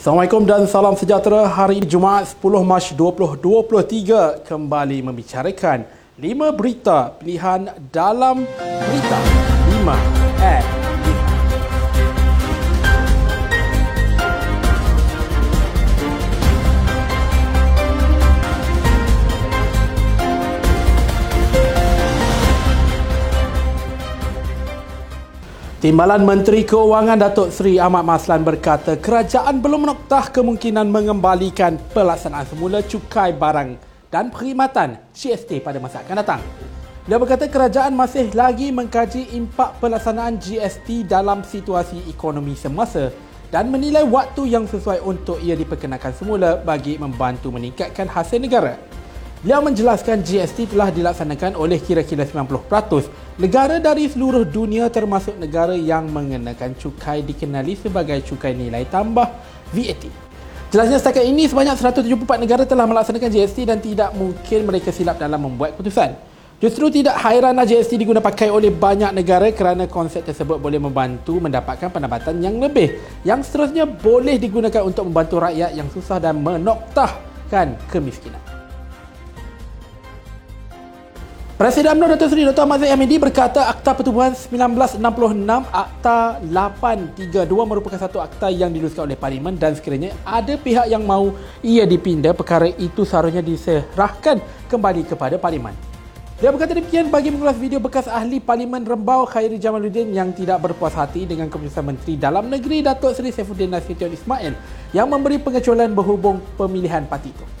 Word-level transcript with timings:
Assalamualaikum 0.00 0.48
dan 0.48 0.64
salam 0.64 0.96
sejahtera. 0.96 1.44
Hari 1.44 1.84
Jumaat 1.84 2.24
10 2.32 2.64
Mac 2.64 2.88
2023 2.96 4.48
kembali 4.48 5.04
membicarakan 5.04 5.84
5 6.16 6.56
berita 6.56 7.12
pilihan 7.20 7.68
dalam 7.92 8.48
berita 8.64 9.18
5 9.68 10.40
at 10.40 10.79
Timbalan 25.80 26.28
Menteri 26.28 26.60
Keuangan 26.68 27.16
Datuk 27.16 27.48
Seri 27.48 27.80
Ahmad 27.80 28.04
Maslan 28.04 28.44
berkata 28.44 29.00
kerajaan 29.00 29.64
belum 29.64 29.88
menoktah 29.88 30.28
kemungkinan 30.28 30.84
mengembalikan 30.84 31.80
pelaksanaan 31.96 32.44
semula 32.44 32.84
cukai 32.84 33.32
barang 33.32 33.80
dan 34.12 34.28
perkhidmatan 34.28 35.00
GST 35.16 35.64
pada 35.64 35.80
masa 35.80 36.04
akan 36.04 36.20
datang. 36.20 36.44
Dia 37.08 37.16
berkata 37.16 37.48
kerajaan 37.48 37.96
masih 37.96 38.28
lagi 38.36 38.68
mengkaji 38.68 39.32
impak 39.32 39.80
pelaksanaan 39.80 40.36
GST 40.36 41.08
dalam 41.08 41.40
situasi 41.40 42.12
ekonomi 42.12 42.52
semasa 42.60 43.08
dan 43.48 43.72
menilai 43.72 44.04
waktu 44.04 44.52
yang 44.52 44.68
sesuai 44.68 45.00
untuk 45.00 45.40
ia 45.40 45.56
diperkenalkan 45.56 46.12
semula 46.12 46.60
bagi 46.60 47.00
membantu 47.00 47.56
meningkatkan 47.56 48.04
hasil 48.04 48.36
negara. 48.36 48.76
Beliau 49.40 49.64
menjelaskan 49.64 50.20
GST 50.20 50.76
telah 50.76 50.92
dilaksanakan 50.92 51.56
oleh 51.56 51.80
kira-kira 51.80 52.28
90% 52.28 53.08
negara 53.40 53.80
dari 53.80 54.04
seluruh 54.04 54.44
dunia 54.44 54.92
termasuk 54.92 55.40
negara 55.40 55.72
yang 55.72 56.12
mengenakan 56.12 56.76
cukai 56.76 57.24
dikenali 57.24 57.72
sebagai 57.72 58.20
cukai 58.20 58.52
nilai 58.52 58.84
tambah 58.84 59.24
VAT. 59.72 60.04
Jelasnya 60.70 61.00
setakat 61.00 61.24
ini 61.24 61.48
sebanyak 61.48 61.74
174 61.74 62.36
negara 62.36 62.62
telah 62.68 62.84
melaksanakan 62.84 63.32
GST 63.32 63.58
dan 63.64 63.80
tidak 63.80 64.12
mungkin 64.12 64.68
mereka 64.68 64.92
silap 64.92 65.16
dalam 65.16 65.40
membuat 65.40 65.74
keputusan. 65.74 66.14
Justru 66.60 66.92
tidak 66.92 67.16
hairanlah 67.24 67.64
GST 67.64 67.96
diguna 67.96 68.20
pakai 68.20 68.52
oleh 68.52 68.68
banyak 68.68 69.16
negara 69.16 69.48
kerana 69.56 69.88
konsep 69.88 70.20
tersebut 70.20 70.60
boleh 70.60 70.76
membantu 70.76 71.40
mendapatkan 71.40 71.88
pendapatan 71.88 72.44
yang 72.44 72.60
lebih 72.60 73.00
yang 73.24 73.40
seterusnya 73.40 73.88
boleh 73.88 74.36
digunakan 74.36 74.84
untuk 74.84 75.08
membantu 75.08 75.40
rakyat 75.40 75.72
yang 75.72 75.88
susah 75.88 76.20
dan 76.20 76.36
menoktahkan 76.36 77.80
kemiskinan. 77.88 78.49
Presiden 81.60 81.92
UMNO 81.92 82.16
Datuk 82.16 82.32
Seri 82.32 82.48
Dr. 82.48 82.64
Ahmad 82.64 82.80
Zahid 82.80 82.96
Hamidi 82.96 83.20
berkata 83.20 83.68
Akta 83.68 83.92
Pertubuhan 83.92 84.32
1966 84.32 84.96
Akta 85.68 86.40
832 86.40 87.20
merupakan 87.68 88.00
satu 88.00 88.16
akta 88.16 88.48
yang 88.48 88.72
diluluskan 88.72 89.04
oleh 89.04 89.12
Parlimen 89.12 89.60
dan 89.60 89.76
sekiranya 89.76 90.16
ada 90.24 90.56
pihak 90.56 90.88
yang 90.88 91.04
mahu 91.04 91.36
ia 91.60 91.84
dipindah 91.84 92.32
perkara 92.32 92.64
itu 92.64 93.04
seharusnya 93.04 93.44
diserahkan 93.44 94.40
kembali 94.72 95.04
kepada 95.04 95.36
Parlimen. 95.36 95.76
Dia 96.40 96.48
berkata 96.48 96.72
demikian 96.72 97.12
bagi 97.12 97.28
mengulas 97.28 97.60
video 97.60 97.76
bekas 97.76 98.08
ahli 98.08 98.40
Parlimen 98.40 98.80
Rembau 98.80 99.28
Khairi 99.28 99.60
Jamaluddin 99.60 100.16
yang 100.16 100.32
tidak 100.32 100.64
berpuas 100.64 100.96
hati 100.96 101.28
dengan 101.28 101.52
keputusan 101.52 101.84
Menteri 101.84 102.16
Dalam 102.16 102.48
Negeri 102.48 102.80
Datuk 102.80 103.12
Seri 103.12 103.36
Saifuddin 103.36 103.68
Nasution 103.68 104.08
Ismail 104.08 104.56
yang 104.96 105.12
memberi 105.12 105.36
pengecualian 105.36 105.92
berhubung 105.92 106.40
pemilihan 106.56 107.04
parti 107.04 107.36
itu. 107.36 107.59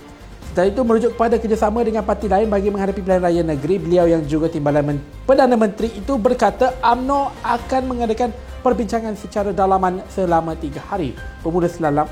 Setelah 0.60 0.76
itu 0.76 0.84
merujuk 0.84 1.10
kepada 1.16 1.40
kerjasama 1.40 1.80
dengan 1.80 2.04
parti 2.04 2.28
lain 2.28 2.44
bagi 2.44 2.68
menghadapi 2.68 3.00
pilihan 3.00 3.24
raya 3.24 3.40
negeri, 3.40 3.80
beliau 3.80 4.04
yang 4.04 4.20
juga 4.28 4.52
timbalan 4.52 5.00
Perdana 5.24 5.56
Menteri 5.56 5.88
itu 5.88 6.20
berkata 6.20 6.76
UMNO 6.84 7.32
akan 7.40 7.82
mengadakan 7.88 8.28
perbincangan 8.60 9.16
secara 9.16 9.56
dalaman 9.56 10.04
selama 10.12 10.52
tiga 10.60 10.84
hari 10.84 11.16
bermula 11.40 11.64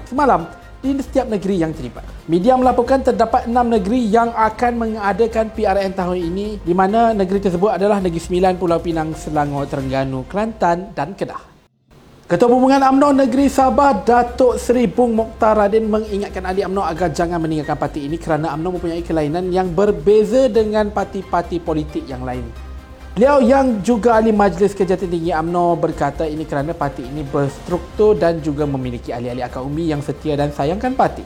semalam 0.08 0.48
di 0.80 0.96
setiap 0.96 1.28
negeri 1.28 1.60
yang 1.60 1.76
terlibat. 1.76 2.08
Media 2.24 2.56
melaporkan 2.56 3.04
terdapat 3.04 3.44
enam 3.52 3.68
negeri 3.68 4.08
yang 4.08 4.32
akan 4.32 4.80
mengadakan 4.80 5.52
PRN 5.52 5.92
tahun 5.92 6.16
ini 6.16 6.64
di 6.64 6.72
mana 6.72 7.12
negeri 7.12 7.44
tersebut 7.44 7.76
adalah 7.76 8.00
Negeri 8.00 8.32
Sembilan, 8.32 8.56
Pulau 8.56 8.80
Pinang, 8.80 9.12
Selangor, 9.12 9.68
Terengganu, 9.68 10.24
Kelantan 10.24 10.96
dan 10.96 11.12
Kedah. 11.12 11.57
Ketua 12.28 12.52
Hubungan 12.52 12.84
UMNO 12.84 13.24
Negeri 13.24 13.48
Sabah 13.48 14.04
Datuk 14.04 14.60
Seri 14.60 14.84
Bung 14.84 15.16
Mokhtar 15.16 15.56
Radin 15.56 15.88
mengingatkan 15.88 16.44
ahli 16.44 16.60
UMNO 16.60 16.84
agar 16.84 17.08
jangan 17.08 17.40
meninggalkan 17.40 17.80
parti 17.80 18.04
ini 18.04 18.20
kerana 18.20 18.52
UMNO 18.52 18.76
mempunyai 18.76 19.00
kelainan 19.00 19.48
yang 19.48 19.72
berbeza 19.72 20.44
dengan 20.52 20.92
parti-parti 20.92 21.56
politik 21.56 22.04
yang 22.04 22.28
lain. 22.28 22.44
Beliau 23.16 23.40
yang 23.40 23.80
juga 23.80 24.20
ahli 24.20 24.36
Majlis 24.36 24.76
Kejahatan 24.76 25.08
Tinggi 25.08 25.32
UMNO 25.32 25.80
berkata 25.80 26.28
ini 26.28 26.44
kerana 26.44 26.76
parti 26.76 27.08
ini 27.08 27.24
berstruktur 27.24 28.12
dan 28.12 28.44
juga 28.44 28.68
memiliki 28.68 29.08
ahli-ahli 29.08 29.40
akar 29.40 29.64
umbi 29.64 29.88
yang 29.88 30.04
setia 30.04 30.36
dan 30.36 30.52
sayangkan 30.52 30.92
parti. 30.92 31.24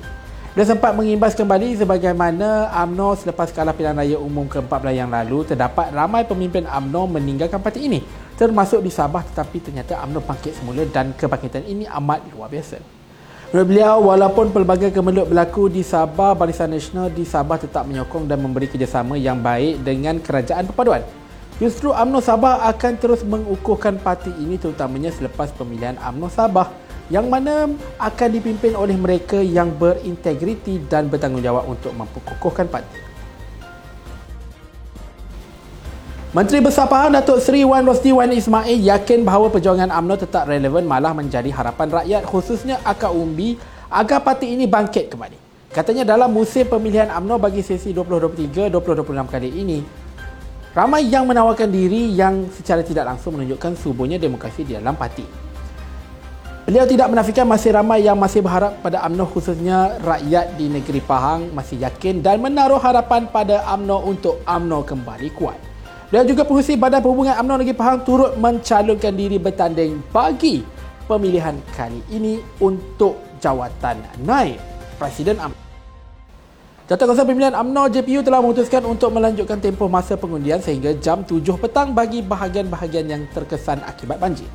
Dia 0.54 0.68
sempat 0.68 0.94
mengimbas 0.94 1.34
kembali 1.34 1.82
sebagaimana 1.82 2.70
UMNO 2.78 3.18
selepas 3.18 3.50
kalah 3.50 3.74
pilihan 3.74 3.98
raya 3.98 4.22
umum 4.22 4.46
ke-14 4.46 4.94
yang 4.94 5.10
lalu 5.10 5.50
terdapat 5.50 5.90
ramai 5.90 6.22
pemimpin 6.22 6.62
UMNO 6.62 7.10
meninggalkan 7.10 7.58
parti 7.58 7.90
ini 7.90 8.06
termasuk 8.42 8.82
di 8.82 8.90
Sabah 8.90 9.22
tetapi 9.22 9.62
ternyata 9.62 10.02
UMNO 10.02 10.26
bangkit 10.26 10.58
semula 10.58 10.82
dan 10.90 11.14
kebangkitan 11.14 11.62
ini 11.62 11.86
amat 11.86 12.26
luar 12.34 12.50
biasa. 12.50 12.82
Menurut 13.54 13.68
beliau, 13.68 13.96
walaupun 14.08 14.48
pelbagai 14.50 14.90
kemelut 14.96 15.28
berlaku 15.28 15.68
di 15.68 15.84
Sabah, 15.86 16.32
Barisan 16.34 16.72
Nasional 16.72 17.12
di 17.12 17.22
Sabah 17.22 17.60
tetap 17.60 17.84
menyokong 17.84 18.24
dan 18.26 18.40
memberi 18.40 18.66
kerjasama 18.66 19.14
yang 19.20 19.38
baik 19.38 19.84
dengan 19.84 20.18
Kerajaan 20.18 20.66
Perpaduan. 20.66 21.04
Justru 21.60 21.92
UMNO 21.92 22.18
Sabah 22.24 22.66
akan 22.72 22.92
terus 22.96 23.20
mengukuhkan 23.22 24.00
parti 24.00 24.32
ini 24.40 24.56
terutamanya 24.56 25.12
selepas 25.12 25.52
pemilihan 25.54 26.00
UMNO 26.00 26.32
Sabah 26.32 26.72
yang 27.12 27.28
mana 27.28 27.68
akan 28.00 28.28
dipimpin 28.32 28.72
oleh 28.72 28.96
mereka 28.96 29.38
yang 29.38 29.68
berintegriti 29.68 30.82
dan 30.88 31.12
bertanggungjawab 31.12 31.68
untuk 31.68 31.92
memperkukuhkan 31.92 32.72
parti. 32.72 33.01
Menteri 36.32 36.64
Besar 36.64 36.88
Pahang 36.88 37.12
Datuk 37.12 37.44
Seri 37.44 37.60
Wan 37.60 37.84
Rosdi 37.84 38.08
Wan 38.08 38.32
Ismail 38.32 38.80
yakin 38.80 39.20
bahawa 39.20 39.52
perjuangan 39.52 39.92
UMNO 39.92 40.16
tetap 40.16 40.48
relevan 40.48 40.80
malah 40.88 41.12
menjadi 41.12 41.52
harapan 41.52 41.92
rakyat 41.92 42.24
khususnya 42.24 42.80
akar 42.88 43.12
umbi 43.12 43.60
agar 43.92 44.24
parti 44.24 44.48
ini 44.48 44.64
bangkit 44.64 45.12
kembali. 45.12 45.36
Katanya 45.68 46.08
dalam 46.08 46.32
musim 46.32 46.64
pemilihan 46.64 47.12
UMNO 47.12 47.36
bagi 47.36 47.60
sesi 47.60 47.92
2023-2026 48.48 49.28
kali 49.28 49.48
ini, 49.60 49.84
ramai 50.72 51.04
yang 51.04 51.28
menawarkan 51.28 51.68
diri 51.68 52.16
yang 52.16 52.48
secara 52.48 52.80
tidak 52.80 53.12
langsung 53.12 53.36
menunjukkan 53.36 53.76
subuhnya 53.76 54.16
demokrasi 54.16 54.64
di 54.64 54.72
dalam 54.72 54.96
parti. 54.96 55.28
Beliau 56.64 56.88
tidak 56.88 57.12
menafikan 57.12 57.44
masih 57.44 57.76
ramai 57.76 58.08
yang 58.08 58.16
masih 58.16 58.40
berharap 58.40 58.80
pada 58.80 59.04
UMNO 59.04 59.28
khususnya 59.36 60.00
rakyat 60.00 60.56
di 60.56 60.72
negeri 60.72 61.04
Pahang 61.04 61.52
masih 61.52 61.76
yakin 61.84 62.24
dan 62.24 62.40
menaruh 62.40 62.80
harapan 62.80 63.28
pada 63.28 63.68
UMNO 63.76 64.08
untuk 64.08 64.40
UMNO 64.48 64.80
kembali 64.88 65.28
kuat. 65.36 65.71
Dan 66.12 66.28
juga 66.28 66.44
pengurusi 66.44 66.76
Badan 66.76 67.00
Perhubungan 67.00 67.40
UMNO 67.40 67.64
Negeri 67.64 67.72
Pahang 67.72 68.04
turut 68.04 68.36
mencalonkan 68.36 69.16
diri 69.16 69.40
bertanding 69.40 69.96
bagi 70.12 70.60
pemilihan 71.08 71.56
kali 71.72 72.04
ini 72.12 72.36
untuk 72.60 73.16
jawatan 73.40 73.96
naib 74.20 74.60
Presiden 75.00 75.40
UMNO. 75.40 75.56
Jatuh 76.84 77.16
Pemilihan 77.16 77.56
UMNO 77.56 77.88
JPU 77.88 78.20
telah 78.20 78.44
memutuskan 78.44 78.84
untuk 78.84 79.08
melanjutkan 79.08 79.56
tempoh 79.56 79.88
masa 79.88 80.12
pengundian 80.12 80.60
sehingga 80.60 80.92
jam 81.00 81.24
7 81.24 81.40
petang 81.56 81.96
bagi 81.96 82.20
bahagian-bahagian 82.20 83.08
yang 83.08 83.24
terkesan 83.32 83.80
akibat 83.80 84.20
banjir. 84.20 84.52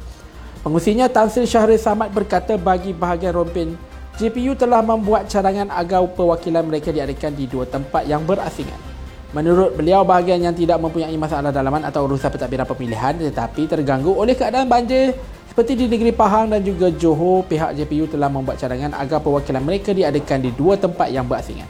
Pengusinya 0.61 1.09
Tan 1.09 1.33
Sri 1.33 1.49
Syahrir 1.49 1.81
Samad 1.81 2.13
berkata 2.13 2.53
bagi 2.61 2.93
bahagian 2.93 3.33
rompin 3.33 3.73
JPU 4.21 4.53
telah 4.53 4.85
membuat 4.85 5.25
cadangan 5.25 5.73
agar 5.73 6.05
perwakilan 6.05 6.69
mereka 6.69 6.93
diadakan 6.93 7.33
di 7.33 7.49
dua 7.49 7.65
tempat 7.65 8.05
yang 8.05 8.21
berasingan. 8.21 8.96
Menurut 9.35 9.75
beliau, 9.75 10.07
bahagian 10.07 10.39
yang 10.39 10.55
tidak 10.55 10.79
mempunyai 10.79 11.11
masalah 11.19 11.51
dalaman 11.51 11.83
atau 11.83 12.07
urusan 12.07 12.31
pentadbiran 12.31 12.63
pemilihan 12.63 13.11
tetapi 13.19 13.67
terganggu 13.67 14.15
oleh 14.15 14.31
keadaan 14.31 14.71
banjir 14.71 15.11
seperti 15.51 15.73
di 15.73 15.85
negeri 15.91 16.15
Pahang 16.15 16.53
dan 16.55 16.63
juga 16.63 16.87
Johor, 16.93 17.43
pihak 17.43 17.75
JPU 17.75 18.07
telah 18.07 18.31
membuat 18.31 18.55
cadangan 18.55 18.95
agar 18.95 19.19
perwakilan 19.19 19.59
mereka 19.59 19.91
diadakan 19.91 20.47
di 20.47 20.55
dua 20.55 20.79
tempat 20.79 21.11
yang 21.11 21.27
berasingan. 21.27 21.67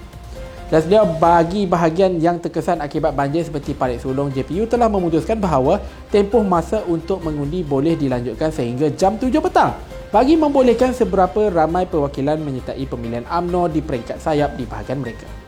Dan 0.68 0.84
beliau 0.84 1.08
bagi 1.16 1.64
bahagian 1.64 2.20
yang 2.20 2.44
terkesan 2.44 2.84
akibat 2.84 3.16
banjir 3.16 3.48
seperti 3.48 3.72
Parit 3.72 4.04
Sulong, 4.04 4.28
JPU 4.36 4.68
telah 4.68 4.92
memutuskan 4.92 5.40
bahawa 5.40 5.80
tempoh 6.12 6.44
masa 6.44 6.84
untuk 6.84 7.24
mengundi 7.24 7.64
boleh 7.64 7.96
dilanjutkan 7.96 8.52
sehingga 8.52 8.92
jam 8.92 9.16
7 9.16 9.32
petang 9.40 9.72
bagi 10.12 10.36
membolehkan 10.36 10.92
seberapa 10.92 11.48
ramai 11.48 11.88
perwakilan 11.88 12.38
menyertai 12.44 12.84
pemilihan 12.84 13.24
AMNO 13.32 13.72
di 13.72 13.80
peringkat 13.80 14.20
sayap 14.20 14.60
di 14.60 14.68
bahagian 14.68 15.00
mereka. 15.00 15.47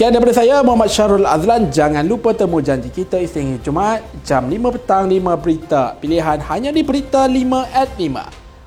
Sekian 0.00 0.16
daripada 0.16 0.32
saya 0.32 0.64
Muhammad 0.64 0.88
Syarul 0.88 1.28
Azlan. 1.28 1.68
Jangan 1.68 2.00
lupa 2.08 2.32
temu 2.32 2.56
janji 2.64 2.88
kita 2.88 3.20
Isnin 3.20 3.60
Jumaat 3.60 4.00
Jam 4.24 4.48
5 4.48 4.56
petang 4.72 5.04
5 5.04 5.36
berita. 5.36 5.92
Pilihan 6.00 6.40
hanya 6.40 6.72
di 6.72 6.80
Berita 6.80 7.28
5 7.28 7.36
at 7.68 8.00
5 8.00 8.08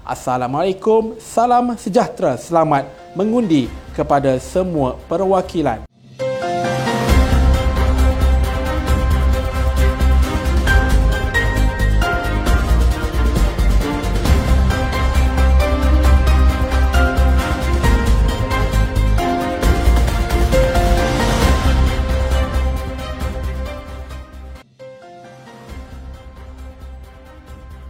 Assalamualaikum. 0.05 1.17
Salam 1.17 1.73
sejahtera. 1.73 2.37
Selamat 2.37 2.85
mengundi 3.17 3.65
kepada 3.97 4.37
semua 4.37 4.93
perwakilan 5.09 5.81